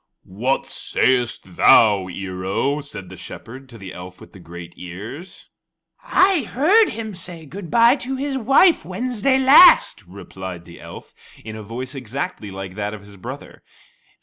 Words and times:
"What 0.23 0.65
sayest 0.65 1.57
thou, 1.57 2.07
Ear 2.09 2.43
o?" 2.43 2.79
said 2.79 3.09
the 3.09 3.15
Shepherd 3.15 3.69
to 3.69 3.77
the 3.77 3.93
elf 3.93 4.19
with 4.19 4.33
the 4.33 4.39
great 4.39 4.73
ears. 4.75 5.47
"I 6.03 6.41
heard 6.41 6.89
him 6.89 7.13
say 7.13 7.45
good 7.45 7.69
bye 7.69 7.97
to 7.97 8.15
his 8.15 8.35
wife 8.35 8.83
Wednesday 8.83 9.37
last," 9.37 10.03
replied 10.07 10.65
the 10.65 10.81
elf 10.81 11.13
in 11.45 11.55
a 11.55 11.61
voice 11.61 11.93
exactly 11.93 12.49
like 12.49 12.73
that 12.73 12.95
of 12.95 13.01
his 13.03 13.15
brother. 13.17 13.61